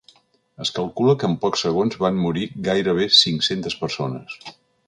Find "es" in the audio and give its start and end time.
0.63-0.71